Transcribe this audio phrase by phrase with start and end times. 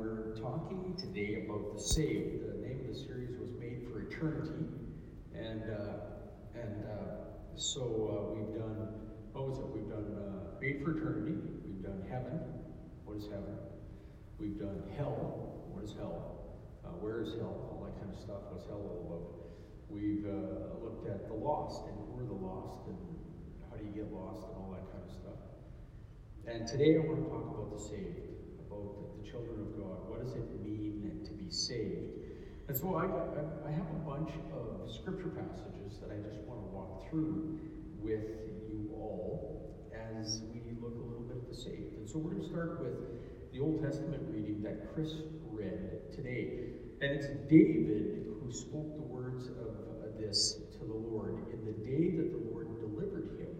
[0.00, 2.40] we're talking today about the saved.
[2.40, 4.64] The name of the series was Made for Eternity,
[5.36, 8.88] and uh, and uh, so uh, we've done
[9.32, 9.68] what was it?
[9.68, 11.36] We've done uh, Made for Eternity.
[11.68, 12.40] We've done Heaven.
[13.04, 13.60] What is heaven?
[14.38, 15.68] We've done Hell.
[15.68, 16.48] What is hell?
[16.80, 17.68] Uh, where is hell?
[17.68, 18.40] All that kind of stuff.
[18.48, 19.36] What's hell all about?
[19.92, 20.24] We've
[20.80, 22.96] looked at the lost and who are the lost and
[23.68, 25.40] how do you get lost and all that kind of stuff.
[26.48, 28.30] And today I want to talk about the saved
[28.70, 29.98] about the children of God.
[30.08, 32.20] What does it mean to be saved?
[32.68, 33.04] And so I,
[33.66, 37.58] I, have a bunch of scripture passages that I just want to walk through
[37.98, 38.30] with
[38.70, 41.98] you all as we look a little bit at the saved.
[41.98, 42.94] And so we're going to start with
[43.52, 45.14] the Old Testament reading that Chris
[45.50, 46.70] read today.
[47.02, 49.74] And it's David who spoke the words of
[50.06, 53.50] uh, this to the Lord in the day that the Lord delivered him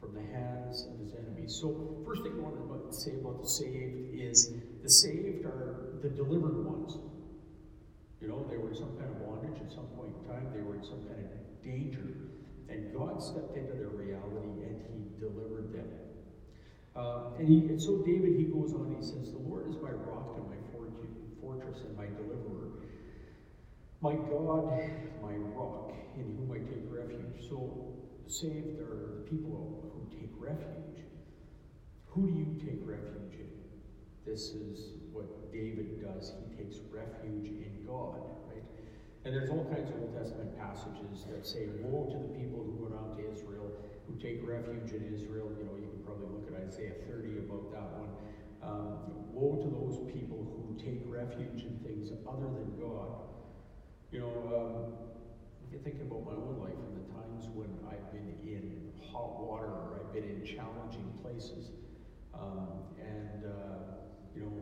[0.00, 1.54] from the hands of his enemies.
[1.54, 6.08] So, first thing I want to say about the saved is the saved are the
[6.08, 6.98] delivered ones.
[8.20, 10.62] You know, they were in some kind of bondage at some point in time, they
[10.62, 12.06] were in some kind of danger.
[12.68, 15.88] And God stepped into their reality and he delivered them.
[16.94, 19.90] Uh, and, he, and so David, he goes on, he says, The Lord is my
[19.90, 20.56] rock and my
[21.42, 22.70] fortress and my deliverer.
[24.00, 24.72] My God,
[25.22, 27.48] my rock, in whom I take refuge.
[27.48, 27.94] So
[28.26, 31.04] saved are the people who take refuge.
[32.08, 33.61] Who do you take refuge in?
[34.26, 36.32] This is what David does.
[36.38, 38.62] He takes refuge in God, right?
[39.24, 42.86] And there's all kinds of Old Testament passages that say, Woe to the people who
[42.86, 43.66] went out to Israel,
[44.06, 45.50] who take refuge in Israel.
[45.58, 48.12] You know, you can probably look at Isaiah 30 about that one.
[48.62, 48.98] Um,
[49.34, 53.26] woe to those people who take refuge in things other than God.
[54.14, 54.94] You know, um,
[55.66, 59.40] if you think about my own life and the times when I've been in hot
[59.42, 61.74] water or I've been in challenging places,
[62.34, 64.01] um, and uh,
[64.34, 64.56] you know,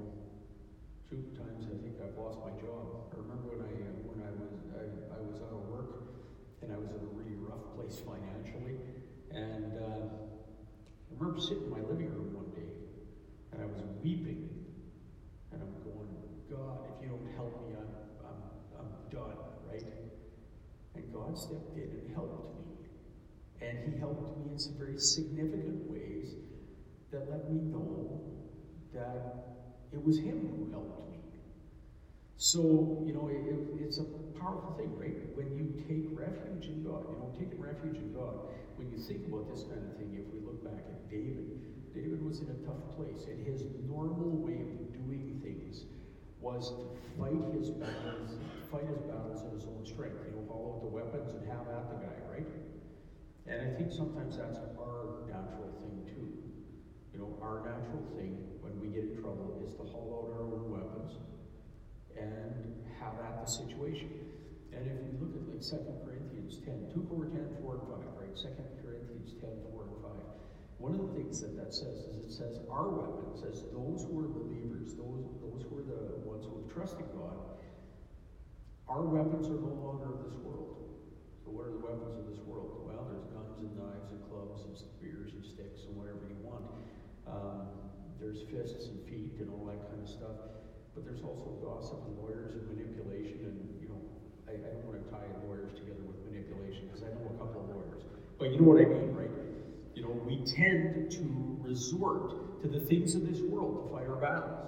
[1.08, 3.10] two times I think I've lost my job.
[3.12, 3.72] I remember when I
[4.06, 4.82] when I was I,
[5.14, 6.10] I was out of work
[6.62, 8.78] and I was in a really rough place financially,
[9.30, 12.70] and uh, I remember sitting in my living room one day
[13.52, 14.48] and I was weeping,
[15.52, 16.10] and I'm going,
[16.50, 17.90] God, if you don't help me, I'm
[18.26, 18.40] I'm
[18.78, 19.38] I'm done,
[19.70, 19.86] right?
[20.94, 25.90] And God stepped in and helped me, and He helped me in some very significant
[25.90, 26.34] ways
[27.10, 28.20] that let me know
[28.94, 29.59] that
[29.92, 31.18] it was Him who helped me.
[32.36, 34.04] So, you know, it, it's a
[34.40, 35.12] powerful thing, right?
[35.36, 38.48] When you take refuge in God, you know, taking refuge in God,
[38.80, 41.60] when you think about this kind of thing, if we look back at David,
[41.92, 45.84] David was in a tough place, and his normal way of doing things
[46.40, 46.88] was to
[47.20, 48.40] fight his battles,
[48.72, 50.16] fight his battles in his own strength.
[50.24, 52.48] You know, haul out the weapons and have at the guy, right?
[53.44, 56.39] And I think sometimes that's our natural thing too.
[57.12, 60.46] You know, our natural thing when we get in trouble is to haul out our
[60.46, 61.18] own weapons
[62.14, 62.54] and
[63.00, 64.10] have at the situation.
[64.70, 68.22] And if we look at like 2 Corinthians 10, 2 Corinthians 10, 4 and 5,
[68.22, 68.34] right?
[68.36, 68.46] 2
[68.86, 70.10] Corinthians 10, 4 and 5.
[70.78, 74.22] One of the things that that says is it says our weapons, as those who
[74.22, 77.36] are believers, those, those who are the ones who have trusted God,
[78.88, 80.80] our weapons are no longer of this world.
[81.44, 82.86] So what are the weapons of this world?
[82.86, 86.64] Well, there's guns and knives and clubs and spears and sticks and whatever you want.
[87.30, 87.66] Um,
[88.20, 90.36] there's fists and feet and all that kind of stuff.
[90.94, 93.38] But there's also gossip and lawyers and manipulation.
[93.46, 94.02] And, you know,
[94.48, 97.62] I, I don't want to tie lawyers together with manipulation because I know a couple
[97.62, 98.02] of lawyers.
[98.38, 99.30] But you know what I mean, right?
[99.94, 101.24] You know, we tend to
[101.62, 104.66] resort to the things of this world to fight our battles.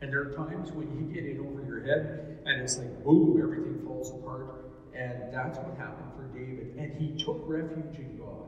[0.00, 3.40] And there are times when you get in over your head and it's like, boom,
[3.42, 4.70] everything falls apart.
[4.94, 6.74] And that's what happened for David.
[6.78, 8.46] And he took refuge in God.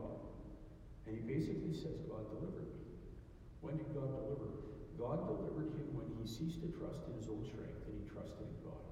[1.05, 2.10] And he basically says.
[3.61, 4.49] When did God deliver?
[4.97, 8.41] God delivered him when he ceased to trust in his own strength and he trusted
[8.41, 8.85] in God.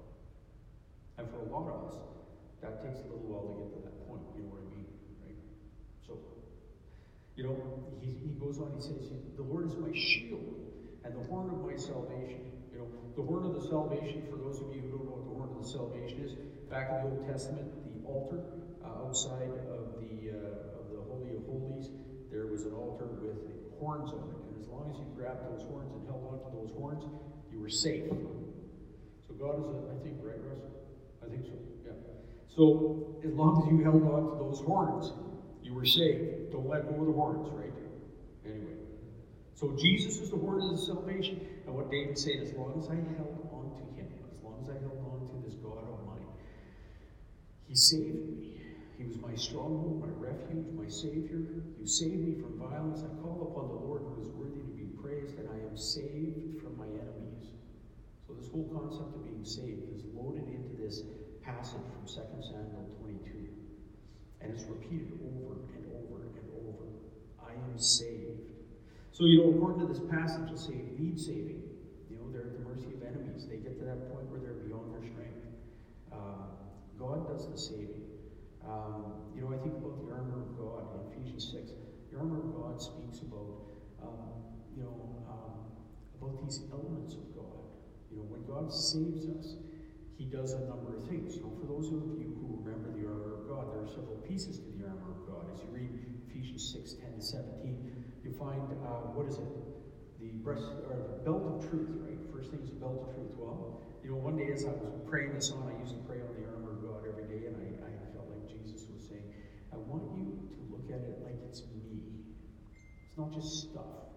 [1.18, 1.98] And for a lot of us,
[2.62, 4.22] that takes a little while to get to that point.
[4.34, 4.88] You know what I mean?
[5.22, 5.38] Right?
[6.06, 6.18] So,
[7.34, 7.56] you know,
[7.98, 10.70] he, he goes on, he says, The Lord is my shield
[11.04, 12.46] and the horn of my salvation.
[12.72, 15.26] You know, the horn of the salvation, for those of you who don't know what
[15.26, 16.32] the horn of the salvation is,
[16.70, 18.40] back in the Old Testament, the altar
[18.84, 21.90] uh, outside of the, uh, of the Holy of Holies,
[22.30, 23.36] there was an altar with
[23.78, 26.56] horns on it And as long as you grabbed those horns and held on to
[26.56, 27.04] those horns,
[27.50, 28.04] you were safe.
[29.26, 30.60] So God is, a, I think, right, Russ?
[31.24, 31.52] I think so,
[31.84, 31.92] yeah.
[32.48, 35.12] So as long as you held on to those horns,
[35.62, 36.50] you were safe.
[36.52, 37.72] Don't let go of the horns, right?
[38.44, 38.78] Anyway.
[39.54, 41.40] So Jesus is the horn of the salvation.
[41.66, 44.68] And what David said, as long as I held on to him, as long as
[44.68, 46.24] I held on to this God mine,
[47.68, 48.49] he saved me.
[49.00, 51.40] He was my stronghold, my refuge, my Savior.
[51.80, 53.00] You saved me from violence.
[53.00, 56.60] I call upon the Lord who is worthy to be praised, and I am saved
[56.60, 57.48] from my enemies.
[58.28, 61.00] So this whole concept of being saved is loaded into this
[61.40, 62.12] passage from 2
[62.44, 63.48] Samuel 22.
[64.44, 66.84] And it's repeated over and over and over.
[67.40, 68.52] I am saved.
[69.16, 71.64] So, you know, according to this passage, it'll say need saving.
[72.12, 73.48] You know, they're at the mercy of enemies.
[73.48, 75.40] They get to that point where they're beyond their strength.
[76.12, 76.52] Um,
[77.00, 78.09] God does the saving.
[78.66, 81.72] Um, you know, I think about the armor of God in Ephesians 6.
[82.12, 83.70] The armor of God speaks about,
[84.02, 84.44] um,
[84.76, 85.70] you know, um,
[86.18, 87.64] about these elements of God.
[88.10, 89.56] You know, when God saves us,
[90.18, 91.34] He does a number of things.
[91.34, 94.58] So, for those of you who remember the armor of God, there are several pieces
[94.58, 95.46] to the armor of God.
[95.54, 95.90] As you read
[96.28, 99.48] Ephesians 6 10 to 17, you find, uh, what is it?
[100.20, 102.18] The breast or the belt of truth, right?
[102.28, 103.32] First thing is the belt of truth.
[103.38, 106.20] Well, you know, one day as I was praying this on, I used to pray
[106.20, 109.24] on the armor of God every day, and I, I felt like Jesus was saying,
[109.72, 110.60] I want you to
[110.90, 112.02] at it like it's me.
[113.06, 114.10] It's not just stuff.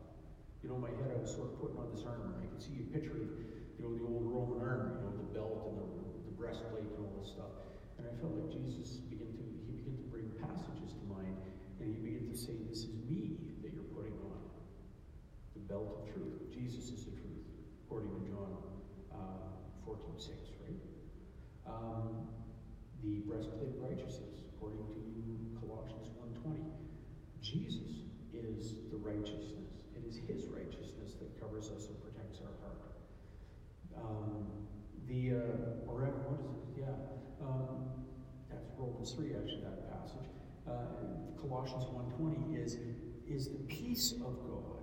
[0.61, 2.81] You know, my head, I was sort of putting on this armor, I could see
[2.81, 3.29] a picture of,
[3.77, 5.87] you know, the old Roman armor, you know, the belt and the,
[6.29, 7.51] the breastplate and all this stuff.
[7.99, 11.35] And I felt like Jesus began to, he began to bring passages to mind,
[11.83, 14.39] and he began to say, This is me that you're putting on.
[15.53, 16.49] The belt of truth.
[16.49, 17.45] Jesus is the truth,
[17.85, 18.51] according to John
[19.13, 20.31] uh, 14 6,
[20.63, 20.79] right?
[21.67, 22.27] Um,
[23.03, 25.03] the breastplate of righteousness, according to
[25.59, 26.02] Colossians 1.20.
[27.43, 29.67] Jesus is the righteousness.
[29.95, 32.95] It is his righteousness that covers us and protects our heart.
[33.99, 34.47] Um,
[35.07, 36.87] the, uh, or what is it?
[36.87, 37.45] Yeah.
[37.45, 37.91] Um,
[38.49, 40.31] that's Romans 3, actually, that passage.
[40.63, 40.87] Uh,
[41.35, 42.77] Colossians 1.20 is,
[43.27, 44.79] is the peace of God.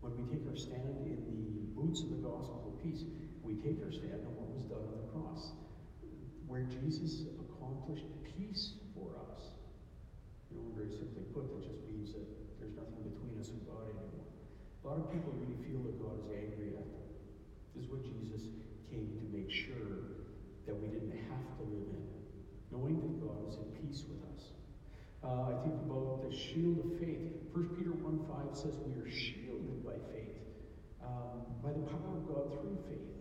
[0.00, 3.04] When we take our stand in the boots of the gospel of peace,
[3.42, 5.54] we take our stand on what was done on the cross,
[6.48, 9.55] where Jesus accomplished peace for us.
[10.56, 12.24] You know, very simply put, that just means that
[12.56, 14.24] there's nothing between us and God anymore.
[14.24, 17.04] A lot of people really feel that God is angry at them.
[17.76, 18.48] This is what Jesus
[18.88, 20.24] came to make sure
[20.64, 22.08] that we didn't have to live in,
[22.72, 24.56] knowing that God is at peace with us.
[25.20, 27.36] Uh, I think about the shield of faith.
[27.52, 30.40] 1 Peter 1 5 says we are shielded by faith,
[31.04, 33.12] um, by the power of God through faith.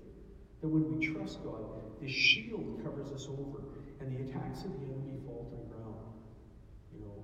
[0.61, 1.65] That when we trust God,
[2.01, 3.65] this shield covers us over,
[3.99, 6.13] and the attacks of the enemy fall to the ground.
[6.93, 7.17] You know,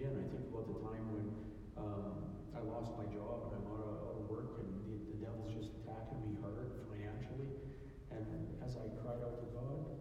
[0.00, 1.28] again, I think about the time when
[1.76, 2.24] um,
[2.56, 6.24] I lost my job and I'm out of, work, and the, the devil's just attacking
[6.24, 7.52] me hard financially.
[8.08, 8.24] And
[8.64, 9.92] as I cried out to God,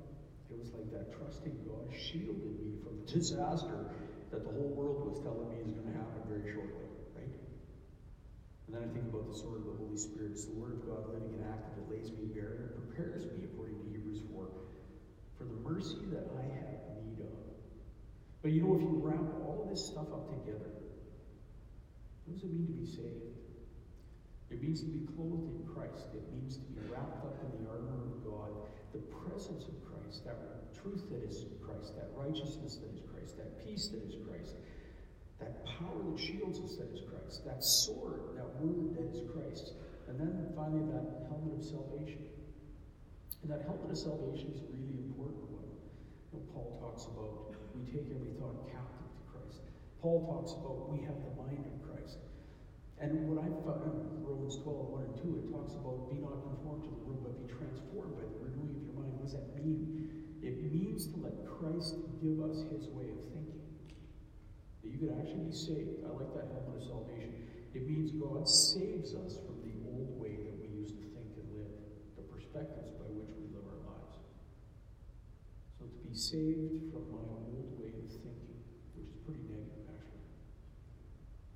[0.47, 3.91] it was like that trusting God shielded me from the disaster
[4.31, 6.87] that the whole world was telling me is going to happen very shortly,
[7.19, 7.35] right?
[8.71, 10.31] And then I think about the sword of the Holy Spirit.
[10.31, 13.51] It's the Word of God living and active that lays me bare and prepares me,
[13.51, 14.47] according to Hebrews 4,
[15.35, 16.98] for the mercy that I have.
[18.41, 20.71] But you know, if you wrap all this stuff up together,
[22.25, 23.35] what does it mean to be saved?
[24.49, 26.07] It means to be clothed in Christ.
[26.15, 28.49] It means to be wrapped up in the armor of God,
[28.93, 30.39] the presence of Christ, that
[30.81, 34.55] truth that is Christ, that righteousness that is Christ, that peace that is Christ,
[35.39, 39.73] that power that shields us that is Christ, that sword, that word that is Christ,
[40.07, 42.23] and then finally that helmet of salvation.
[43.43, 45.48] And that helmet of salvation is really important
[46.31, 49.65] Paul talks about we take every thought captive to Christ.
[50.01, 52.21] Paul talks about we have the mind of Christ.
[53.01, 56.43] And what I found in Romans 12, 1 and 2, it talks about be not
[56.43, 59.15] conformed to the world, but be transformed by the renewing of your mind.
[59.17, 60.09] What does that mean?
[60.43, 63.59] It means to let Christ give us his way of thinking.
[64.83, 66.03] That you could actually be saved.
[66.07, 67.35] I like that helmet of salvation.
[67.75, 71.47] It means God saves us from the old way that we used to think and
[71.51, 71.75] live,
[72.15, 74.15] the perspectives by which we live our lives.
[75.75, 78.59] So to be saved from my old way of thinking,
[78.95, 80.27] which is pretty negative, actually.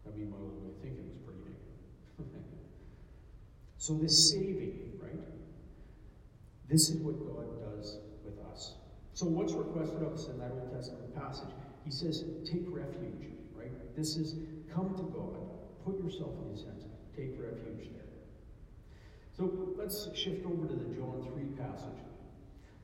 [0.08, 2.32] I mean, my old way of thinking was pretty negative.
[3.77, 5.20] so this saving, right?
[6.70, 8.75] This is what God does with us.
[9.13, 11.51] So what's requested of us in that Old Testament passage?
[11.84, 13.72] He says, take refuge, right?
[13.96, 14.39] This is
[14.74, 15.43] come to God,
[15.84, 18.08] put yourself in his hands, take refuge there.
[19.36, 22.00] So let's shift over to the John 3 passage.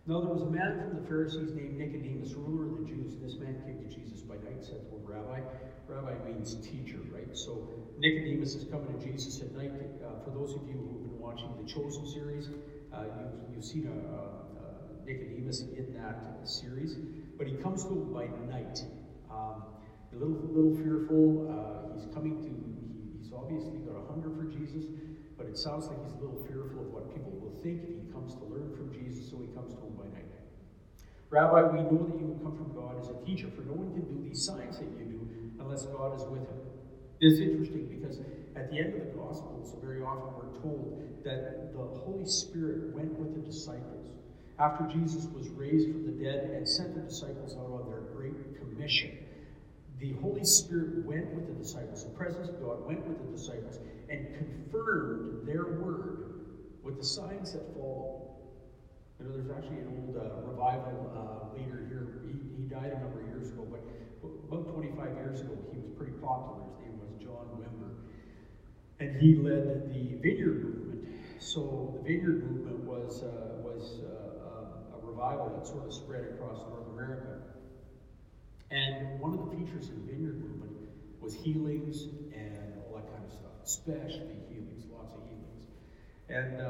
[0.07, 3.17] Now there was a man from the Pharisees named Nicodemus, ruler of the Jews.
[3.21, 5.41] This man came to Jesus by night, said to him, Rabbi.
[5.87, 7.29] Rabbi means teacher, right?
[7.37, 9.71] So Nicodemus is coming to Jesus at night.
[9.73, 12.49] Uh, for those of you who've been watching the Chosen series,
[12.93, 14.49] uh, you've, you've seen a, a,
[15.05, 16.95] Nicodemus in that series.
[17.37, 18.83] But he comes to him by night.
[19.31, 19.63] Um,
[20.13, 21.49] a little, little fearful.
[21.49, 24.85] Uh, he's coming to, he, he's obviously got a hunger for Jesus,
[25.37, 27.98] but it sounds like he's a little fearful of what people will think
[28.29, 30.29] comes to learn from Jesus, so he comes to him by night.
[31.29, 34.05] Rabbi, we know that you come from God as a teacher, for no one can
[34.05, 35.27] do these signs that you do
[35.59, 36.61] unless God is with him.
[37.21, 38.19] This is interesting because
[38.55, 43.17] at the end of the Gospels, very often we're told that the Holy Spirit went
[43.17, 44.13] with the disciples
[44.59, 48.59] after Jesus was raised from the dead and sent the disciples out on their great
[48.59, 49.17] commission.
[49.99, 53.79] The Holy Spirit went with the disciples, the presence of God went with the disciples
[54.09, 56.28] and confirmed their word
[56.83, 58.29] with the signs that follow.
[59.19, 62.21] You know, there's actually an old uh, revival uh, leader here.
[62.25, 63.83] He, he died a number of years ago, but
[64.47, 66.63] about 25 years ago, he was pretty popular.
[66.71, 67.93] His name was John Wimber.
[68.99, 71.05] And he led the vineyard movement.
[71.39, 76.65] So the vineyard movement was, uh, was uh, a revival that sort of spread across
[76.67, 77.39] North America.
[78.71, 80.71] And one of the features of the vineyard movement
[81.21, 84.88] was healings and all that kind of stuff, especially healings.
[86.29, 86.65] And uh,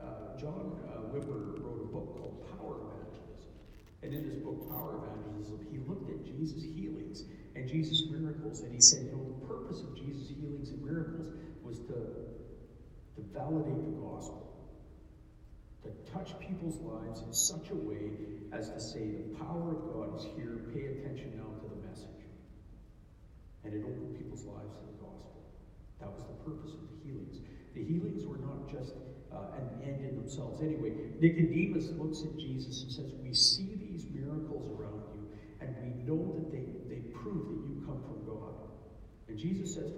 [0.00, 3.50] uh, John uh, Wimber wrote a book called Power Evangelism.
[4.02, 7.24] And in this book, Power Evangelism, he looked at Jesus' healings
[7.56, 11.26] and Jesus' miracles, and he said, you know, the purpose of Jesus' healings and miracles
[11.64, 11.98] was to,
[13.18, 14.46] to validate the gospel,
[15.82, 18.14] to touch people's lives in such a way
[18.52, 22.30] as to say, the power of God is here, pay attention now to the message.
[23.64, 25.42] And it opened people's lives to the gospel.
[25.98, 27.42] That was the purpose of the healings.
[27.74, 28.94] The healings were not just
[29.32, 30.60] uh, an end in themselves.
[30.60, 35.28] Anyway, Nicodemus looks at Jesus and says, We see these miracles around you,
[35.60, 38.54] and we know that they, they prove that you come from God.
[39.28, 39.92] And Jesus says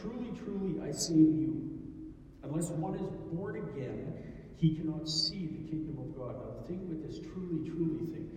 [0.00, 4.14] Truly, truly, I say to you, unless one is born again,
[4.56, 6.36] he cannot see the kingdom of God.
[6.38, 8.30] Now, the thing with this truly, truly thing,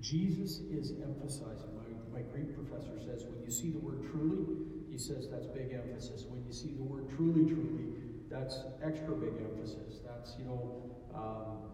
[0.00, 1.70] Jesus is emphasizing.
[1.74, 4.54] My, my Greek professor says, when you see the word truly,
[4.90, 6.26] he says that's big emphasis.
[6.28, 8.03] When you see the word truly, truly,
[8.34, 10.02] that's extra big emphasis.
[10.02, 11.70] That's, you know, um,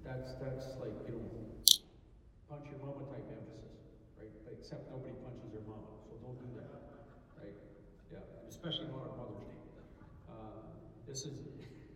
[0.00, 1.28] that's, that's like, you know,
[2.48, 3.76] punch your mama type emphasis,
[4.16, 4.32] right?
[4.48, 6.72] Except nobody punches their mama, so don't do that,
[7.36, 7.52] right?
[8.08, 9.60] Yeah, especially not on Mother's Day.
[10.32, 10.64] Uh,
[11.04, 11.36] this is,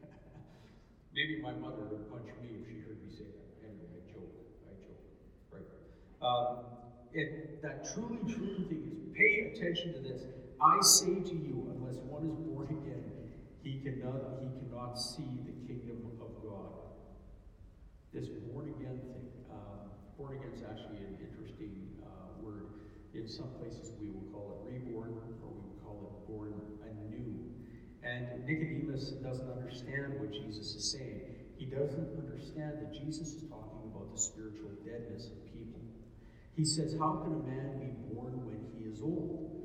[1.16, 3.48] maybe my mother would punch me if she heard me say that.
[3.64, 4.28] Anyway, I joke,
[4.68, 5.00] I joke,
[5.56, 5.68] right?
[6.20, 6.68] Um,
[7.16, 10.28] it, that truly, truly thing is pay attention to this.
[10.60, 12.97] I say to you, unless one is born again,
[13.68, 16.72] he cannot, he cannot see the kingdom of God.
[18.14, 22.80] This born again thing, um, born again is actually an interesting uh, word.
[23.12, 25.12] In some places, we will call it reborn,
[25.44, 27.44] or we will call it born anew.
[28.02, 31.20] And Nicodemus doesn't understand what Jesus is saying.
[31.58, 35.82] He doesn't understand that Jesus is talking about the spiritual deadness of people.
[36.56, 39.58] He says, How can a man be born when he is old?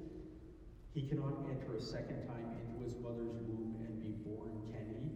[0.93, 5.09] He cannot enter a second time into his mother's womb and be born, can he?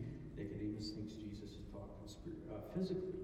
[0.78, 2.06] Nicodemus thinks Jesus is talking
[2.52, 3.18] uh, physically.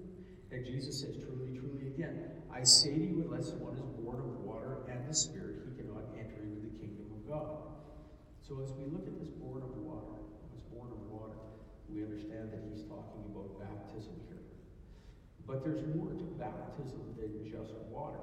[0.50, 4.42] And Jesus says, Truly, truly, again, I say to you, unless one is born of
[4.42, 7.58] water and the Spirit, he cannot enter into the kingdom of God.
[8.46, 10.18] So as we look at this born of water,
[10.52, 11.38] was born of water,
[11.88, 14.42] we understand that he's talking about baptism here.
[15.46, 18.22] But there's more to baptism than just water.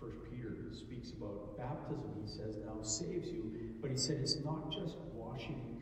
[0.00, 4.72] First Peter speaks about baptism, he says, now saves you, but he said it's not
[4.72, 5.72] just washing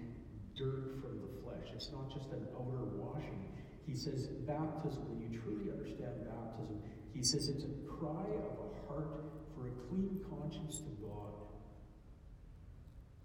[0.60, 1.29] dirt from the
[1.74, 3.44] it's not just an outer washing.
[3.86, 6.78] He says baptism, when you truly understand baptism,
[7.12, 11.34] he says it's a cry of a heart for a clean conscience to God.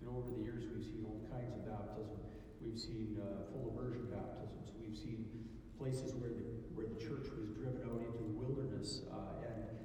[0.01, 2.21] Know, over the years we've seen all kinds of baptism.
[2.61, 4.73] We've seen uh, full immersion baptisms.
[4.77, 5.25] We've seen
[5.77, 6.45] places where the
[6.77, 9.81] where the church was driven out into the wilderness uh, and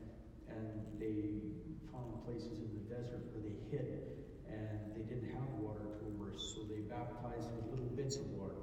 [0.48, 0.66] and
[1.00, 1.40] they
[1.88, 5.99] found places in the desert where they hid and they didn't have water
[6.30, 8.54] immerse, so they baptized with little bits of water.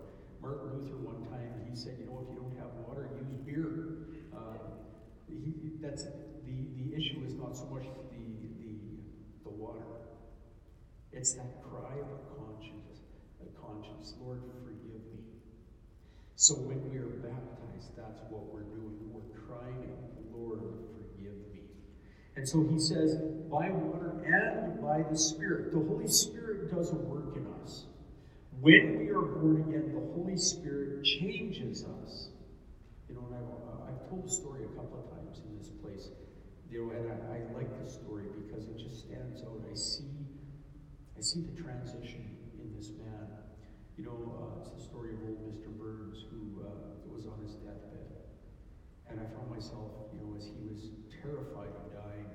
[0.41, 4.07] Martin Luther one time he said, you know, if you don't have water, use beer.
[4.35, 4.57] Uh,
[5.27, 8.23] he, that's the the issue is not so much the
[8.63, 8.75] the
[9.43, 9.83] the water.
[11.11, 13.01] It's that cry of a conscience,
[13.41, 15.25] a conscience, Lord, forgive me.
[16.35, 19.09] So when we are baptized, that's what we're doing.
[19.11, 19.97] We're crying
[20.31, 20.61] Lord,
[20.93, 21.65] forgive me.
[22.35, 23.17] And so he says,
[23.49, 25.71] by water and by the Spirit.
[25.73, 27.85] The Holy Spirit does a work in us.
[28.59, 32.29] When we are born again, the Holy Spirit changes us.
[33.07, 36.09] You know, and I've, I've told the story a couple of times in this place.
[36.69, 39.61] You know, and I, I like this story because it just stands out.
[39.69, 40.09] I see,
[41.17, 42.25] I see the transition
[42.59, 43.29] in this man.
[43.95, 45.69] You know, uh, it's the story of old Mr.
[45.77, 48.09] Burns who uh, was on his deathbed.
[49.09, 52.27] And I found myself, you know, as he was terrified of dying,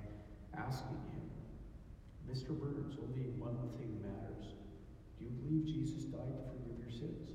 [0.56, 1.31] asking him,
[2.28, 2.54] Mr.
[2.54, 4.54] Burns, only one thing matters.
[5.18, 7.30] Do you believe Jesus died to forgive your sins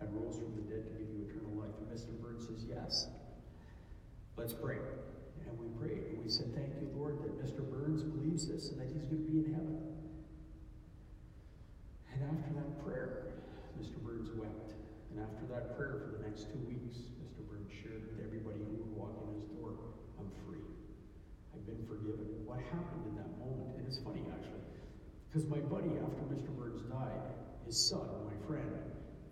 [0.00, 1.74] and rose from the dead to give you eternal life?
[1.78, 2.12] And Mr.
[2.20, 3.08] Burns says, Yes.
[4.36, 4.80] Let's pray.
[5.46, 6.14] And we prayed.
[6.14, 7.62] And we said, Thank you, Lord, that Mr.
[7.64, 9.78] Burns believes this and that he's going to be in heaven.
[12.12, 13.40] And after that prayer,
[13.80, 13.96] Mr.
[14.04, 14.76] Burns wept.
[15.12, 17.44] And after that prayer for the next two weeks, Mr.
[17.44, 19.76] Burns shared with everybody who would walk in his door,
[20.16, 20.64] I'm free.
[21.52, 22.28] I've been forgiven.
[22.48, 23.31] What happened in that
[23.92, 24.64] it's funny, actually,
[25.28, 26.48] because my buddy, after Mr.
[26.56, 27.28] Burns died,
[27.68, 28.72] his son, my friend,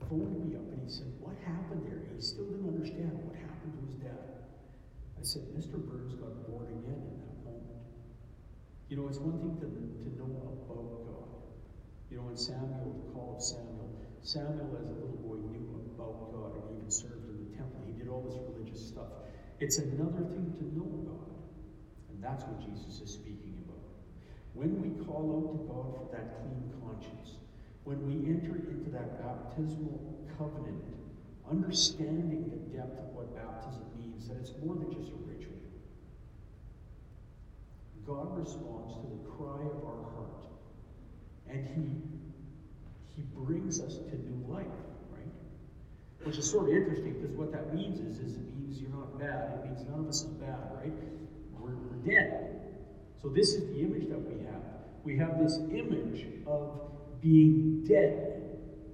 [0.04, 2.04] phoned me up and he said, What happened there?
[2.12, 4.44] He still didn't understand what happened to his dad.
[5.16, 5.80] I said, Mr.
[5.80, 7.72] Burns got born again in that moment.
[8.92, 11.40] You know, it's one thing to, to know about God.
[12.12, 15.64] You know, in Samuel, the call of Samuel, Samuel, as a little boy, knew
[15.96, 17.80] about God and even served in the temple.
[17.88, 19.24] He did all this religious stuff.
[19.56, 21.32] It's another thing to know God.
[22.12, 23.69] And that's what Jesus is speaking about.
[24.54, 27.38] When we call out to God for that clean conscience,
[27.84, 30.84] when we enter into that baptismal covenant,
[31.50, 35.56] understanding the depth of what baptism means, that it's more than just a ritual.
[38.06, 40.42] God responds to the cry of our heart,
[41.48, 42.00] and He
[43.16, 44.66] He brings us to new life.
[45.12, 45.30] Right?
[46.24, 49.18] Which is sort of interesting because what that means is, is it means you're not
[49.18, 49.58] bad.
[49.58, 50.92] It means none of us is bad, right?
[51.58, 52.59] We're, we're dead.
[53.20, 54.64] So this is the image that we have.
[55.04, 56.80] We have this image of
[57.20, 58.40] being dead.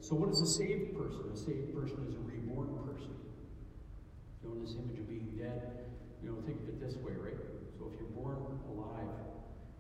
[0.01, 1.31] So what is a saved person?
[1.33, 3.15] A saved person is a reborn person.
[4.43, 5.87] You know, this image of being dead,
[6.23, 7.39] you know, think of it this way, right?
[7.79, 8.39] So if you're born
[8.75, 9.15] alive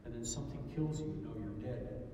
[0.04, 2.06] and then something kills you, you know you're dead.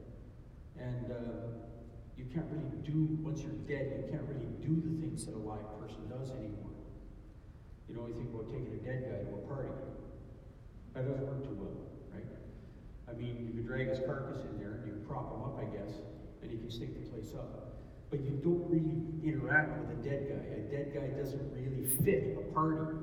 [0.81, 1.69] And uh,
[2.17, 5.43] you can't really do, once you're dead, you can't really do the things that a
[5.45, 6.73] live person does anymore.
[7.89, 9.69] You know, you think about taking a dead guy to a party.
[10.95, 11.92] That doesn't work too well?
[13.13, 15.69] I mean, you could drag his carcass in there and you prop him up, I
[15.77, 16.01] guess,
[16.41, 17.77] and he can stake the place up.
[18.11, 20.45] But you don't really interact with a dead guy.
[20.57, 22.97] A dead guy doesn't really fit a party.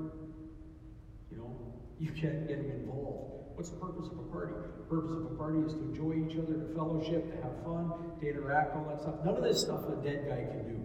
[1.30, 1.56] You know,
[1.98, 3.30] you can't get him involved.
[3.54, 4.54] What's the purpose of a party?
[4.54, 7.92] The purpose of a party is to enjoy each other, to fellowship, to have fun,
[8.20, 9.16] to interact, all that stuff.
[9.24, 10.80] None of this stuff a dead guy can do.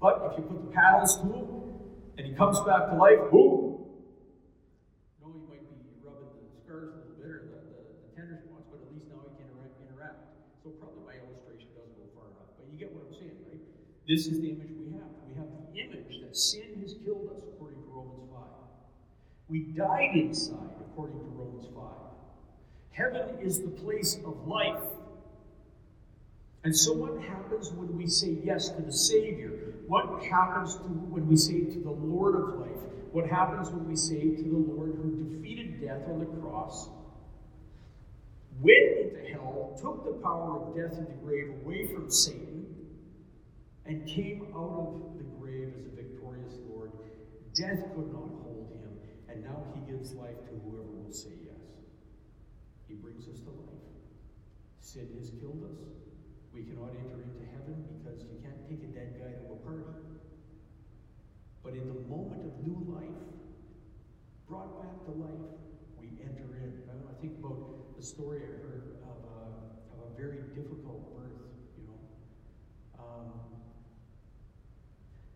[0.00, 1.46] But if you put the paddles to him
[2.16, 3.80] and he comes back to life, boom!
[5.20, 8.36] No, he might be rubbing the scars a little bit or the, the, the tender
[8.44, 10.20] spots, but at least now he can interact, interact.
[10.60, 12.48] So probably my illustration doesn't go far enough.
[12.60, 13.64] But you get what I'm saying, right?
[14.10, 15.06] This is the image we have.
[15.28, 18.42] We have the image that sin has killed us, according to Romans 5.
[19.48, 21.84] We died inside according to Romans 5.
[22.90, 24.82] Heaven is the place of life.
[26.64, 29.76] And so, what happens when we say yes to the Savior?
[29.86, 32.82] What happens to when we say to the Lord of life?
[33.12, 36.88] What happens when we say to the Lord who defeated death on the cross,
[38.60, 42.59] went into hell, took the power of death and the grave away from Satan,
[43.90, 46.92] and came out of the grave as a victorious Lord?
[47.58, 48.94] Death could not hold him,
[49.28, 51.58] and now he gives life to whoever will say yes.
[52.86, 53.82] He brings us to life.
[54.78, 55.82] Sin has killed us.
[56.54, 59.90] We cannot enter into heaven because you can't take a dead guy to a party.
[61.64, 63.26] But in the moment of new life,
[64.46, 65.50] brought back to life,
[65.98, 66.78] we enter in.
[66.86, 71.42] I think about the story I heard of a, of a very difficult birth,
[71.74, 71.98] you know.
[73.02, 73.49] Um,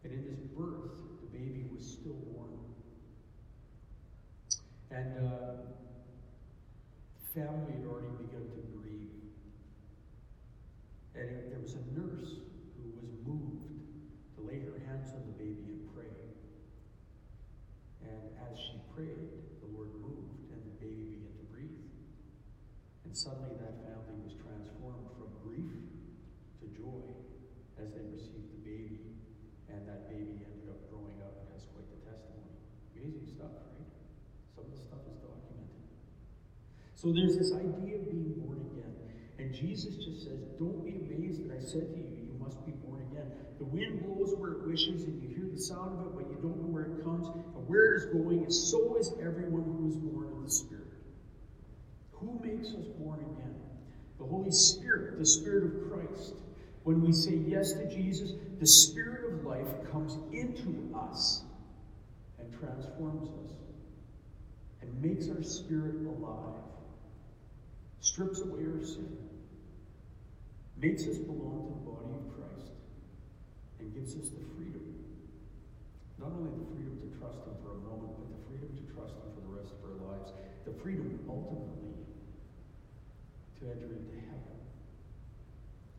[0.04, 2.60] and in this birth, the baby was still warm.
[4.90, 5.74] And uh,
[7.34, 9.10] family had already begun to grieve.
[11.18, 12.30] And it, there was a nurse
[12.78, 13.74] who was moved
[14.36, 16.14] to lay her hands on the baby and pray.
[18.06, 21.82] And as she prayed, the Lord moved and the baby began to breathe.
[23.02, 25.74] And suddenly that family was transformed from grief
[26.62, 27.18] to joy
[27.82, 29.18] as they received the baby.
[29.66, 32.62] And that baby ended up growing up and has quite the testimony.
[32.94, 33.90] Amazing stuff, right?
[34.54, 35.82] Some of the stuff is documented.
[37.04, 38.96] So there's this idea of being born again.
[39.38, 42.72] And Jesus just says, Don't be amazed that I said to you, you must be
[42.72, 43.30] born again.
[43.58, 46.40] The wind blows where it wishes, and you hear the sound of it, but you
[46.40, 49.86] don't know where it comes and where it is going, and so is everyone who
[49.86, 50.96] is born of the Spirit.
[52.12, 53.54] Who makes us born again?
[54.18, 56.32] The Holy Spirit, the Spirit of Christ.
[56.84, 61.42] When we say yes to Jesus, the Spirit of life comes into us
[62.40, 63.52] and transforms us
[64.80, 66.63] and makes our spirit alive,
[68.04, 69.16] strips away our sin,
[70.76, 72.68] makes us belong to the body of Christ,
[73.80, 74.84] and gives us the freedom.
[76.20, 79.16] Not only the freedom to trust Him for a moment, but the freedom to trust
[79.16, 80.36] Him for the rest of our lives.
[80.68, 81.96] The freedom ultimately
[83.56, 84.60] to enter into heaven.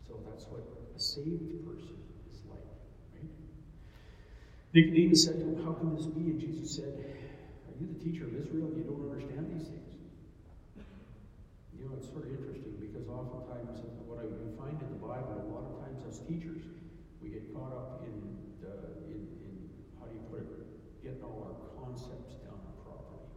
[0.06, 1.98] So that's what a saved person
[2.30, 2.70] is like,
[3.18, 3.34] right?
[4.78, 6.30] Nicodemus said to him, How can this be?
[6.30, 8.70] And Jesus said, Are you the teacher of Israel?
[8.78, 9.95] You don't understand these things.
[11.80, 15.50] You know, it's sort of interesting because oftentimes what I find in the Bible, a
[15.52, 16.64] lot of times as teachers,
[17.22, 18.16] we get caught up in,
[18.64, 19.54] the, in, in
[20.00, 23.28] how do you put it, getting all our concepts down properly.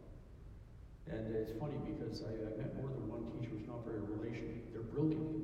[1.10, 4.60] And it's funny because I, I met more than one teacher who's not very relational.
[4.70, 5.42] They're brilliant,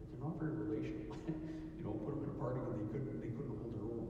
[0.00, 1.18] but they're not very relational.
[1.76, 4.08] you know, put them in a party and they couldn't, they couldn't hold their own.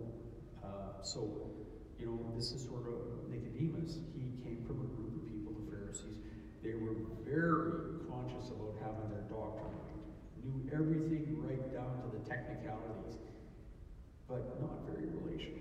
[0.63, 1.51] Uh, so,
[1.99, 4.01] you know, this is sort of Nicodemus.
[4.15, 6.21] He came from a group of people, the Pharisees.
[6.63, 7.90] They were very
[8.81, 9.71] about having their doctrine
[10.41, 13.21] knew everything right down to the technicalities,
[14.29, 15.61] but not very relational.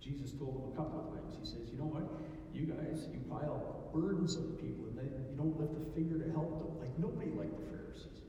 [0.00, 1.34] Jesus told them a couple of times.
[1.34, 2.06] He says, You know what?
[2.54, 6.28] You guys, you pile burdens on people and then you don't lift a finger to
[6.30, 6.78] help them.
[6.78, 8.22] Like nobody liked the Pharisees.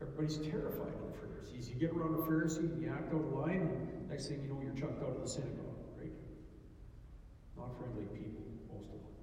[0.00, 1.68] Everybody's terrified of the Pharisees.
[1.68, 4.48] You get around a Pharisee and you act out of line, and next thing you
[4.48, 6.14] know, you're chucked out of the synagogue, right?
[7.54, 9.14] Not friendly people, most of them.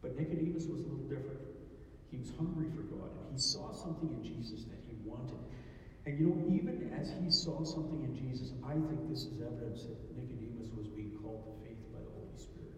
[0.00, 1.37] But Nicodemus was a little different.
[2.18, 5.38] He was hungry for God, and he saw something in Jesus that he wanted.
[6.02, 9.86] And you know, even as he saw something in Jesus, I think this is evidence
[9.86, 12.74] that Nicodemus was being called to faith by the Holy Spirit.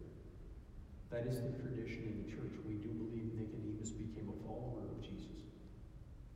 [1.09, 2.53] That is the tradition in the church.
[2.69, 5.41] We do believe Nicodemus became a follower of Jesus,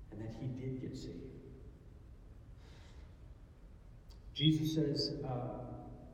[0.08, 1.28] and that he did get saved.
[4.32, 5.60] Jesus says, uh,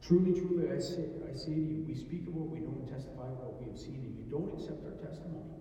[0.03, 2.88] Truly, truly, I say, I say to you, we speak of what we know and
[2.90, 5.60] testify of what we have seen, and you don't accept our testimony.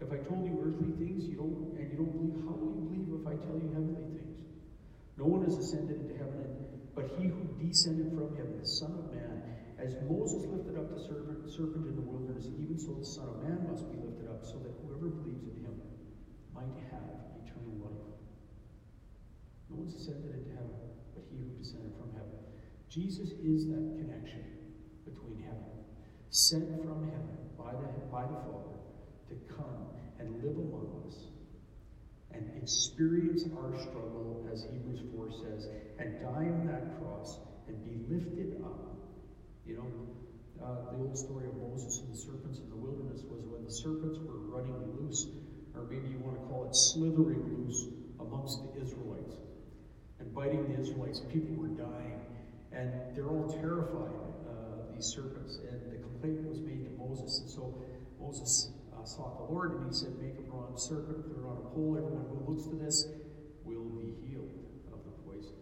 [0.00, 2.86] If I told you earthly things, you don't, and you don't believe, how will you
[2.86, 4.46] believe if I tell you heavenly things?
[5.18, 6.54] No one has ascended into heaven,
[6.94, 9.42] but he who descended from heaven, the Son of Man.
[9.78, 13.42] As Moses lifted up the serpent, serpent in the wilderness, even so the Son of
[13.42, 15.74] Man must be lifted up, so that whoever believes in him
[16.54, 18.14] might have eternal life.
[19.70, 20.78] No one's ascended into heaven,
[21.14, 22.38] but he who descended from heaven.
[22.86, 24.46] Jesus is that connection
[25.02, 25.74] between heaven,
[26.30, 28.77] sent from heaven by the, by the Father
[29.28, 29.86] to come
[30.18, 31.28] and live among us
[32.32, 38.14] and experience our struggle, as Hebrews 4 says, and die on that cross and be
[38.14, 38.96] lifted up.
[39.66, 43.44] You know, uh, the old story of Moses and the serpents in the wilderness was
[43.44, 45.26] when the serpents were running loose,
[45.74, 47.88] or maybe you want to call it slithering loose
[48.20, 49.36] amongst the Israelites
[50.20, 51.20] and biting the Israelites.
[51.32, 52.20] People were dying,
[52.72, 54.14] and they're all terrified,
[54.48, 55.58] uh, these serpents.
[55.70, 57.74] And the complaint was made to Moses, and so
[58.20, 58.70] Moses
[59.08, 61.96] sought the Lord, and he said, Make a bronze serpent, put it on a pole.
[61.96, 63.08] Everyone who looks to this
[63.64, 64.52] will be healed
[64.92, 65.56] of the poison.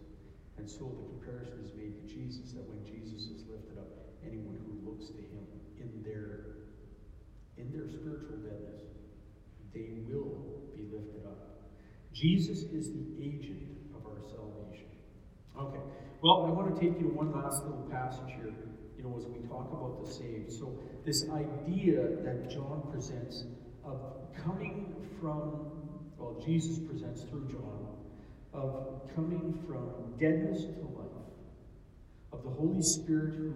[0.57, 3.87] And so the comparison is made to Jesus, that when Jesus is lifted up,
[4.27, 5.47] anyone who looks to him
[5.79, 6.67] in their
[7.55, 8.83] in their spiritual deadness,
[9.73, 11.71] they will be lifted up.
[12.13, 14.91] Jesus is the agent of our salvation.
[15.57, 15.81] Okay,
[16.21, 18.53] well, I want to take you to one last little passage here
[18.97, 20.51] you know, as we talk about the saved.
[20.51, 20.73] So,
[21.05, 23.45] this idea that John presents
[23.85, 24.01] of
[24.43, 25.67] coming from,
[26.17, 27.87] well, Jesus presents through John,
[28.53, 31.11] of coming from deadness to life,
[32.33, 33.53] of the Holy Spirit who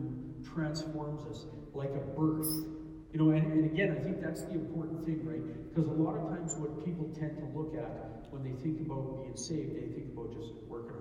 [0.53, 2.67] transforms us like a birth.
[3.11, 5.41] You know, and, and again, I think that's the important thing, right?
[5.69, 9.23] Because a lot of times what people tend to look at when they think about
[9.23, 11.00] being saved, they think about just working.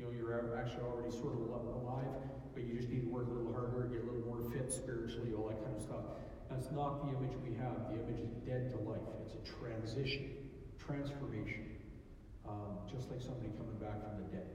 [0.00, 3.32] You know, you're actually already sort of alive but you just need to work a
[3.32, 6.04] little harder, get a little more fit spiritually, all that kind of stuff.
[6.50, 7.88] That's not the image we have.
[7.88, 9.00] The image is dead to life.
[9.24, 11.78] It's a transition, transformation,
[12.48, 14.50] um, just like somebody coming back from the dead.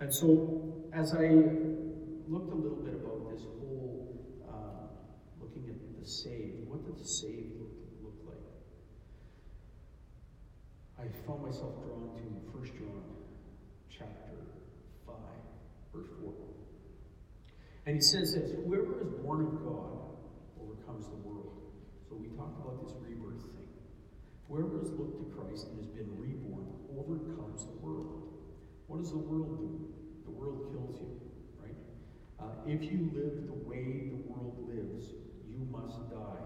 [0.00, 1.32] And so, as I
[2.28, 4.14] looked a little bit about this whole
[4.46, 4.86] uh,
[5.40, 8.44] looking at the saved, what did the saved look, look like?
[11.00, 13.19] I found myself drawn to First John
[14.00, 14.32] chapter
[15.04, 15.14] 5,
[15.92, 16.32] verse 4.
[17.84, 20.16] And he says this whoever is born of God
[20.56, 21.52] overcomes the world.
[22.08, 23.68] So we talked about this rebirth thing.
[24.48, 26.64] Whoever has looked to Christ and has been reborn
[26.96, 28.24] overcomes the world.
[28.88, 29.92] What does the world do?
[30.24, 31.20] The world kills you,
[31.60, 31.76] right?
[32.40, 35.12] Uh, if you live the way the world lives,
[35.46, 36.40] you must die.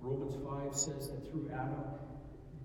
[0.00, 1.98] Romans 5 says that through Adam,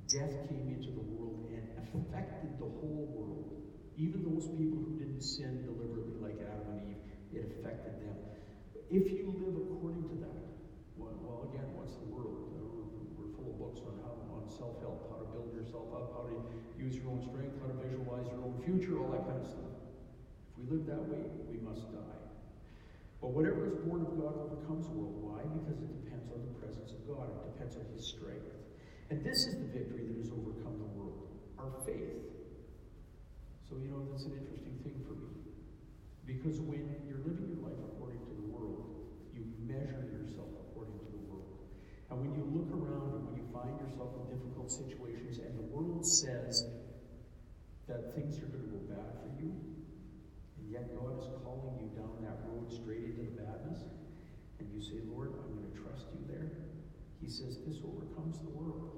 [0.08, 3.49] death came into the world and affected the whole world.
[4.00, 7.04] Even those people who didn't sin deliberately, like Adam and Eve,
[7.36, 8.16] it affected them.
[8.88, 10.40] If you live according to that,
[10.96, 12.48] well, well again, what's the world?
[13.20, 16.40] We're full of books on how on self-help, how to build yourself up, how to
[16.80, 19.76] use your own strength, how to visualize your own future, all that kind of stuff.
[19.76, 22.24] If we live that way, we must die.
[23.20, 25.20] But whatever is born of God overcomes the world.
[25.28, 25.44] Why?
[25.44, 27.28] Because it depends on the presence of God.
[27.28, 28.48] It depends on His strength.
[29.12, 31.28] And this is the victory that has overcome the world
[31.60, 32.29] our faith.
[33.70, 35.30] So, you know, that's an interesting thing for me.
[36.26, 41.10] Because when you're living your life according to the world, you measure yourself according to
[41.14, 41.70] the world.
[42.10, 45.70] And when you look around and when you find yourself in difficult situations and the
[45.70, 46.66] world says
[47.86, 51.94] that things are going to go bad for you, and yet God is calling you
[51.94, 53.86] down that road straight into the badness,
[54.58, 56.74] and you say, Lord, I'm going to trust you there.
[57.22, 58.98] He says, This overcomes the world.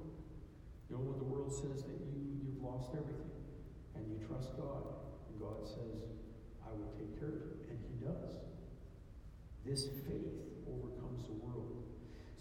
[0.88, 3.31] You know, when the world says that you, you've lost everything,
[3.96, 4.84] and you trust God,
[5.30, 6.08] and God says,
[6.66, 8.42] I will take care of you, and He does.
[9.66, 10.36] This faith
[10.68, 11.84] overcomes the world.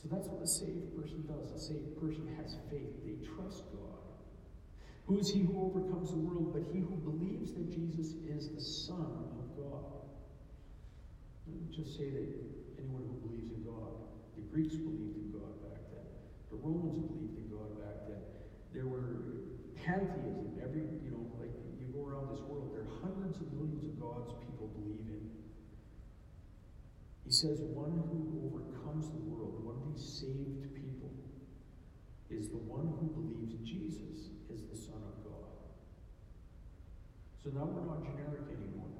[0.00, 1.52] So that's what a saved person does.
[1.52, 2.88] A saved person has faith.
[3.04, 4.00] They trust God.
[5.10, 8.60] Who is he who overcomes the world but he who believes that Jesus is the
[8.60, 10.06] Son of God?
[11.74, 12.30] Just say that
[12.78, 13.90] anyone who believes in God.
[14.36, 16.06] The Greeks believed in God back then.
[16.50, 18.22] The Romans believed in God back then.
[18.72, 20.62] There were pantheism.
[20.62, 23.96] Every, you know, like you go around this world, there are hundreds of millions of
[24.00, 25.24] gods people believe in.
[27.24, 31.12] He says, one who overcomes the world, one of these saved people,
[32.28, 35.48] is the one who believes Jesus is the Son of God.
[37.42, 38.92] So now we're not generic anymore.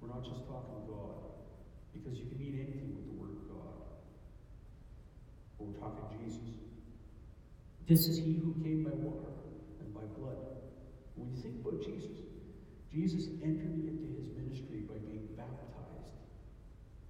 [0.00, 1.46] We're not just talking God,
[1.94, 4.02] because you can mean anything with the word God.
[5.58, 6.58] But we're talking Jesus.
[7.86, 9.30] This is he who came by water
[9.78, 10.58] and by blood.
[11.14, 12.31] When you think about Jesus,
[12.92, 16.12] Jesus entered into his ministry by being baptized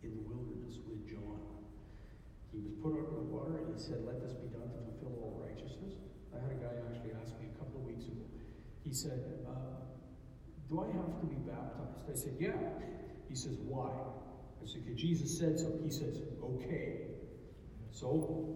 [0.07, 1.43] in the wilderness with John.
[2.55, 5.19] He was put in the water and he said, Let this be done to fulfill
[5.19, 5.99] all righteousness.
[6.31, 8.23] I had a guy actually ask me a couple of weeks ago.
[8.87, 9.83] He said, uh,
[10.71, 12.07] Do I have to be baptized?
[12.07, 12.63] I said, Yeah.
[13.27, 13.91] He says, Why?
[13.91, 15.67] I said, Because Jesus said so.
[15.83, 17.11] He says, Okay.
[17.91, 18.55] So,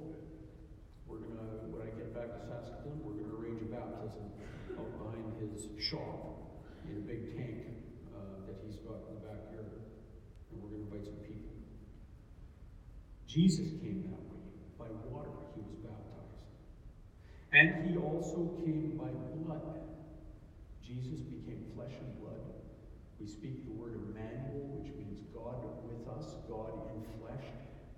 [1.10, 4.30] we're going to, when I get back to Saskatoon, we're going to arrange a baptism
[4.78, 6.35] out behind his shop
[6.90, 7.66] in a big tank
[8.14, 9.82] uh, that he's got in the backyard.
[10.50, 11.54] And we're going to invite some people.
[13.26, 14.46] Jesus came that way.
[14.78, 16.40] By water, he was baptized.
[17.52, 19.10] And he also came by
[19.44, 19.82] blood.
[20.86, 22.40] Jesus became flesh and blood.
[23.20, 27.46] We speak the word Emmanuel, which means God with us, God in flesh,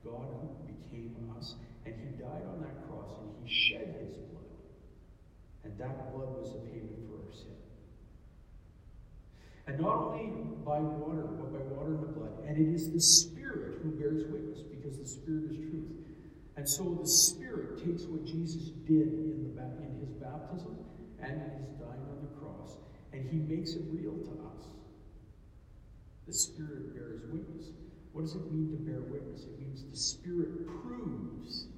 [0.05, 1.55] God who became us.
[1.85, 4.48] And he died on that cross and he shed his blood.
[5.64, 7.67] And that blood was the payment for our sin.
[9.68, 10.33] And not only
[10.64, 12.33] by water, but by water and the blood.
[12.48, 15.92] And it is the Spirit who bears witness, because the Spirit is truth.
[16.57, 20.72] And so the Spirit takes what Jesus did in, the, in his baptism
[21.20, 22.78] and his dying on the cross,
[23.12, 24.64] and he makes it real to us.
[26.26, 27.68] The Spirit bears witness.
[28.12, 29.44] What does it mean to bear witness?
[29.44, 31.68] It means the Spirit proves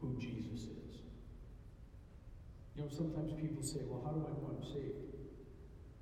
[0.00, 1.00] who Jesus is.
[2.76, 5.11] You know, sometimes people say, well, how do I know I'm saved?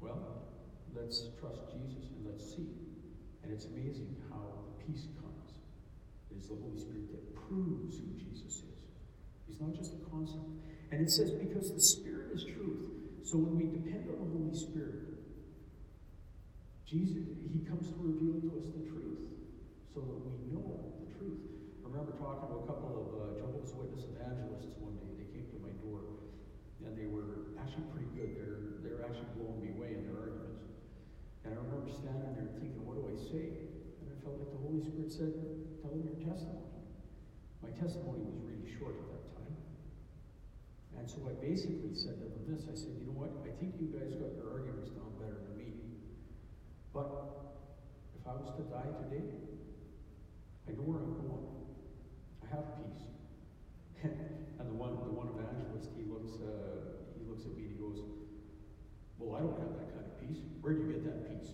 [0.00, 0.48] Well,
[0.96, 2.72] let's trust Jesus and let's see.
[3.44, 5.60] And it's amazing how the peace comes.
[6.32, 8.80] It is the Holy Spirit that proves who Jesus is.
[9.46, 10.48] He's not just a concept.
[10.90, 12.88] And it says, because the Spirit is truth.
[13.22, 15.20] So when we depend on the Holy Spirit,
[16.88, 19.20] Jesus, He comes to reveal to us the truth
[19.92, 20.64] so that we know
[21.04, 21.44] the truth.
[21.84, 25.12] I remember talking to a couple of uh, Jehovah's Witness evangelists one day.
[25.22, 26.02] They came to my door
[26.82, 28.40] and they were actually pretty good.
[29.10, 30.70] They're actually blowing me away in their arguments.
[31.42, 33.74] And I remember standing there thinking, what do I say?
[33.98, 35.34] And I felt like the Holy Spirit said,
[35.82, 36.78] tell them your testimony.
[37.58, 39.54] My testimony was really short at that time.
[40.94, 43.34] And so I basically said to them this I said, you know what?
[43.42, 45.74] I think you guys got your arguments down better than me.
[46.94, 47.10] But
[48.14, 49.26] if I was to die today,
[50.70, 51.50] I know where I'm going.
[52.46, 53.10] I have peace.
[54.06, 57.80] and the one, the one evangelist, he looks, uh, he looks at me and he
[57.82, 58.19] goes,
[59.20, 60.40] well, I don't have that kind of peace.
[60.60, 61.52] Where do you get that peace?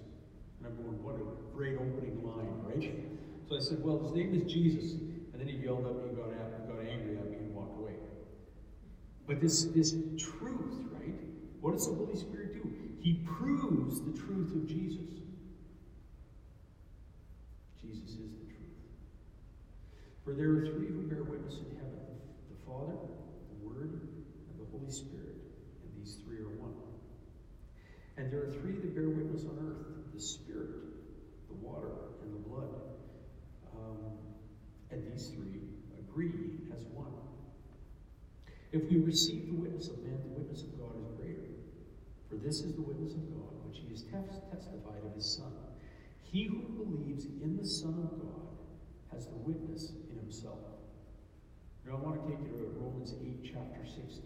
[0.58, 2.94] And I'm going, what a great opening line, right?
[3.48, 4.92] So I said, well, his name is Jesus.
[5.32, 7.92] And then he yelled at me, got, got angry at me, and walked away.
[9.26, 11.14] But this, this truth, right?
[11.60, 12.72] What does the Holy Spirit do?
[13.00, 15.20] He proves the truth of Jesus.
[17.82, 18.78] Jesus is the truth.
[20.24, 21.98] For there are three who bear witness in heaven
[22.50, 24.00] the Father, the Word,
[24.50, 25.36] and the Holy Spirit.
[25.82, 26.75] And these three are one.
[28.16, 30.70] And there are three that bear witness on earth the Spirit,
[31.48, 32.72] the water, and the blood.
[33.76, 34.16] Um,
[34.90, 35.60] and these three
[35.98, 37.12] agree as one.
[38.72, 41.52] If we receive the witness of man, the witness of God is greater.
[42.30, 44.04] For this is the witness of God, which he has
[44.50, 45.52] testified of his Son.
[46.22, 48.56] He who believes in the Son of God
[49.12, 50.58] has the witness in himself.
[51.86, 54.22] Now I want to take you to Romans 8, chapter 16.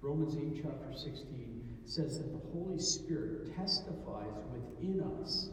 [0.00, 5.48] Romans 8, chapter 16 says that the Holy Spirit testifies within us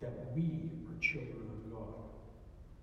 [0.00, 1.96] that we are children of God.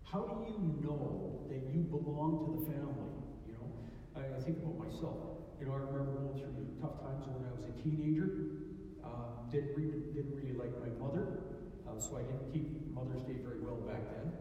[0.04, 3.14] How do you know that you belong to the family?
[3.46, 3.70] You know,
[4.18, 5.22] I, I think about myself.
[5.60, 8.58] You know, I remember going through tough times when I was a teenager.
[9.06, 11.46] Uh, didn't really, didn't really like my mother,
[11.86, 14.34] uh, so I didn't keep Mother's Day very well back then.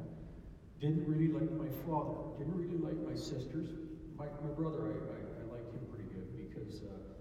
[0.81, 2.33] Didn't really like my father.
[2.41, 3.77] Didn't really like my sisters.
[4.17, 7.15] My, my brother, I, I, I liked him pretty good because uh,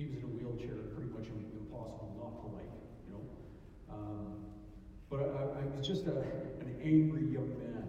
[0.00, 2.72] he was in a wheelchair, pretty much impossible not to like,
[3.04, 3.24] you know.
[3.92, 4.48] Um,
[5.12, 6.24] but I, I was just a,
[6.64, 7.84] an angry young man.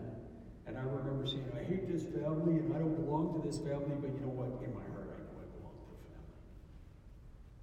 [0.68, 3.96] And I remember saying, I hate this family and I don't belong to this family,
[3.96, 4.60] but you know what?
[4.60, 6.40] In my heart, I know I belong to the family.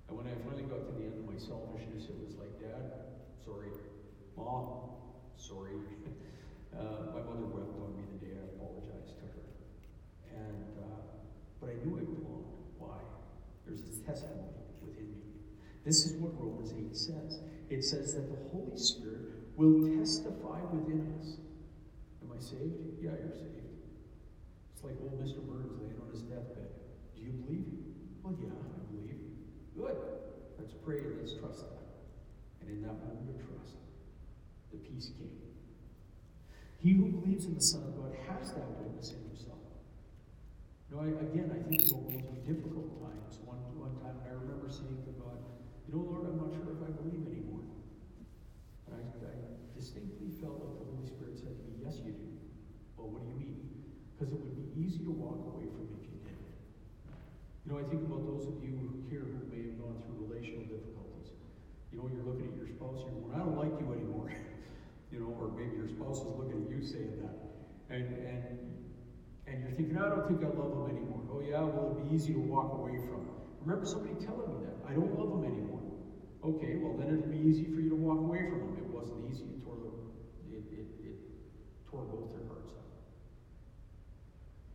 [0.08, 3.20] And when I finally got to the end of my selfishness, it was like, Dad,
[3.44, 3.68] sorry.
[4.32, 4.96] Mom,
[5.36, 5.76] sorry.
[6.72, 9.44] uh, my mother wept on me the day I apologized to her.
[10.32, 11.04] And, uh,
[11.60, 12.57] but I knew I belonged.
[13.68, 14.48] There's this testimony
[14.80, 15.20] within me.
[15.84, 17.40] This is what Romans 8 says.
[17.68, 21.36] It says that the Holy Spirit will testify within us.
[22.24, 22.96] Am I saved?
[22.96, 23.68] Yeah, you're saved.
[24.72, 25.44] It's like old Mr.
[25.44, 26.72] Burns laying on his deathbed.
[27.14, 27.66] Do you believe?
[28.22, 29.20] Well, yeah, I believe.
[29.76, 29.96] Good.
[30.58, 31.84] Let's pray and let's trust that.
[32.62, 33.76] And in that moment of trust,
[34.72, 35.38] the peace came.
[36.78, 39.58] He who believes in the Son of God has that witness in himself.
[40.88, 43.04] You know, I, again, I think about those difficult times.
[43.04, 43.27] One, one time
[44.24, 45.36] I remember saying to God,
[45.88, 47.64] you know, Lord, I'm not sure if I believe anymore.
[48.88, 49.34] And I, I
[49.76, 52.28] distinctly felt like the Holy Spirit said to me, Yes, you do.
[52.96, 53.60] Well, what do you mean?
[54.12, 56.52] Because it would be easy to walk away from if you didn't.
[57.64, 60.68] You know, I think about those of you here who may have gone through relational
[60.68, 61.32] difficulties.
[61.92, 64.28] You know, you're looking at your spouse, you're going, I don't like you anymore.
[65.12, 67.36] you know, or maybe your spouse is looking at you saying that.
[67.88, 68.44] And and
[69.48, 71.24] and you're thinking, I don't think I love them anymore.
[71.32, 73.37] Oh yeah, well it'd be easy to walk away from.
[73.62, 74.76] Remember somebody telling me that.
[74.88, 75.82] I don't love him anymore.
[76.44, 78.78] Okay, well then it'll be easy for you to walk away from him.
[78.78, 79.44] It wasn't easy.
[79.44, 79.76] It tore,
[80.48, 81.18] it, it, it
[81.90, 82.86] tore both their hearts out.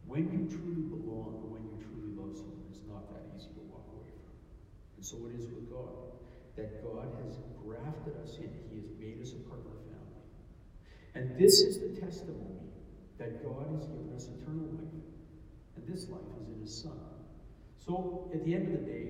[0.06, 3.88] When you truly belong when you truly love someone, it's not that easy to walk
[3.94, 4.36] away from.
[4.98, 6.12] And so it is with God.
[6.58, 8.52] That God has grafted us in.
[8.70, 10.22] He has made us a part of the family.
[11.16, 12.70] And this is the testimony
[13.18, 15.02] that God has given us eternal life.
[15.78, 17.13] And this life is in His Son.
[17.86, 19.08] So at the end of the day,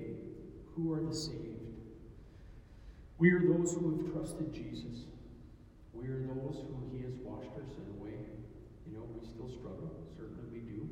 [0.74, 1.54] who are the saved?
[3.18, 5.04] We are those who have trusted Jesus.
[5.92, 8.18] We are those who He has washed our sin away.
[8.86, 10.88] You know, we still struggle, certainly we do.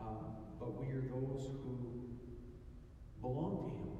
[0.00, 1.92] Uh, but we are those who
[3.20, 3.92] belong to Him.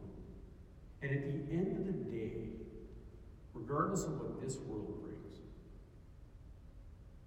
[1.03, 2.49] And at the end of the day,
[3.53, 5.39] regardless of what this world brings,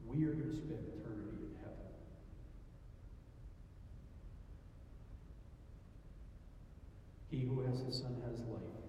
[0.06, 1.86] we are going to spend eternity in heaven.
[7.30, 8.88] He who has the Son has life,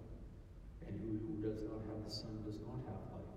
[0.86, 3.34] and who, who does not have the Son does not have life.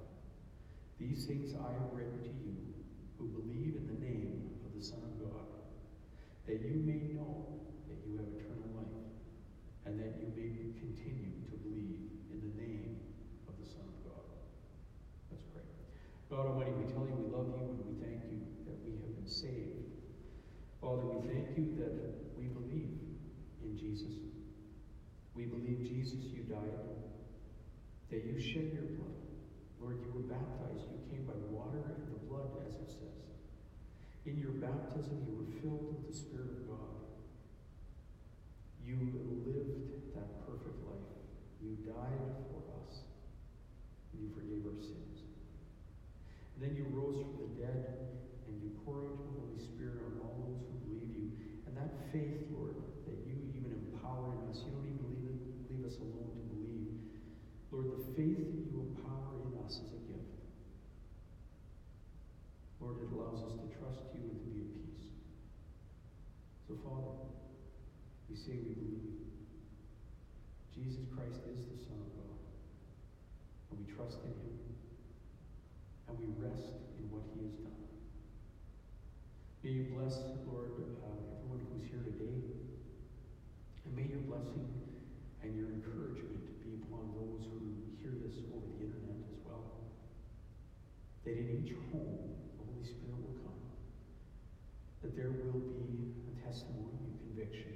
[1.01, 2.69] These things I have written to you
[3.17, 5.49] who believe in the name of the Son of God,
[6.45, 9.09] that you may know that you have eternal life,
[9.89, 11.97] and that you may continue to believe
[12.29, 13.01] in the name
[13.49, 14.29] of the Son of God.
[15.33, 15.65] Let's pray.
[16.29, 19.17] God Almighty, we tell you we love you and we thank you that we have
[19.17, 19.97] been saved.
[20.77, 23.01] Father, we thank you that we believe
[23.65, 24.13] in Jesus.
[25.39, 26.83] We believe, Jesus, you died,
[28.11, 29.23] that you shed your blood.
[29.79, 30.83] Lord, you were baptized.
[30.91, 33.23] You came by water and the blood, as it says.
[34.27, 36.99] In your baptism, you were filled with the Spirit of God.
[38.83, 38.99] You
[39.47, 41.07] lived that perfect life.
[41.63, 43.07] You died for us.
[44.11, 45.23] And you forgave our sins.
[46.51, 50.19] And then you rose from the dead and you pour out your Holy Spirit on
[50.19, 51.31] all those who believe you.
[51.63, 52.75] And that faith, Lord,
[53.07, 56.45] that you even empower in us, you don't even leave, it, leave us alone to
[56.49, 56.97] believe.
[57.71, 60.29] Lord, the faith that you empower in us is a gift.
[63.09, 65.09] Allows us to trust you and to be at peace.
[66.69, 67.25] So, Father,
[68.29, 69.19] we say we believe.
[70.69, 72.39] Jesus Christ is the Son of God.
[73.73, 74.57] And we trust in him.
[76.07, 77.83] And we rest in what he has done.
[79.65, 82.45] May you bless, Lord, uh, everyone who's here today.
[83.83, 84.69] And may your blessing
[85.43, 89.89] and your encouragement be upon those who hear this over the internet as well.
[91.25, 92.48] That in each home,
[92.79, 93.59] Holy Spirit will come,
[95.01, 97.75] that there will be a testimony and conviction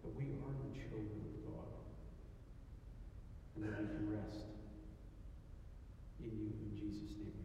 [0.00, 1.76] that we are the children of God
[3.54, 4.48] and that we can rest
[6.20, 7.35] in you in Jesus' name.